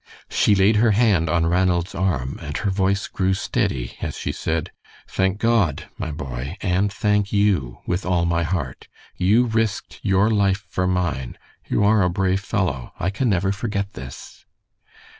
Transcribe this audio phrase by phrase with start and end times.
[0.31, 4.71] She laid her hand on Ranald's arm, and her voice grew steady as she said:
[5.07, 8.87] "Thank God, my boy, and thank you with all my heart.
[9.15, 11.37] You risked your life for mine.
[11.67, 12.93] You are a brave fellow!
[12.99, 14.43] I can never forget this!"